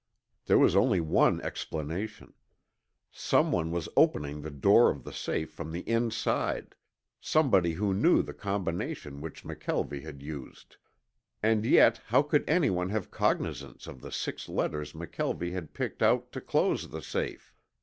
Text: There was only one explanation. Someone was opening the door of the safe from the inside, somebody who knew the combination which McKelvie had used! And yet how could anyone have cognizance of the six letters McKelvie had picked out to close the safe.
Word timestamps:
There 0.47 0.57
was 0.57 0.75
only 0.75 0.99
one 0.99 1.39
explanation. 1.41 2.33
Someone 3.11 3.69
was 3.69 3.87
opening 3.95 4.41
the 4.41 4.49
door 4.49 4.89
of 4.89 5.03
the 5.03 5.13
safe 5.13 5.51
from 5.53 5.71
the 5.71 5.81
inside, 5.87 6.73
somebody 7.19 7.73
who 7.73 7.93
knew 7.93 8.23
the 8.23 8.33
combination 8.33 9.21
which 9.21 9.43
McKelvie 9.43 10.01
had 10.01 10.23
used! 10.23 10.77
And 11.43 11.67
yet 11.67 11.99
how 12.07 12.23
could 12.23 12.49
anyone 12.49 12.89
have 12.89 13.11
cognizance 13.11 13.85
of 13.85 14.01
the 14.01 14.11
six 14.11 14.49
letters 14.49 14.93
McKelvie 14.93 15.51
had 15.51 15.75
picked 15.75 16.01
out 16.01 16.31
to 16.31 16.41
close 16.41 16.89
the 16.89 17.03
safe. 17.03 17.53